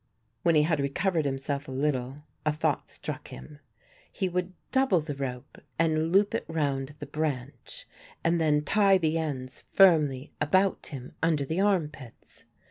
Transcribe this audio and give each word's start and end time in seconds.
When 0.41 0.55
he 0.55 0.63
had 0.63 0.79
recovered 0.79 1.25
himself 1.25 1.67
a 1.67 1.71
little, 1.71 2.15
a 2.43 2.51
thought 2.51 2.89
struck 2.89 3.27
him; 3.27 3.59
he 4.11 4.27
would 4.27 4.53
double 4.71 4.99
the 4.99 5.13
rope 5.13 5.59
and 5.77 6.11
loop 6.11 6.33
it 6.33 6.43
round 6.47 6.95
the 6.97 7.05
branch 7.05 7.85
and 8.23 8.41
then 8.41 8.63
tie 8.63 8.97
the 8.97 9.19
ends 9.19 9.63
firmly 9.71 10.31
about 10.41 10.87
him 10.87 11.13
under 11.21 11.45
the 11.45 11.61
arm 11.61 11.89
pits. 11.89 12.45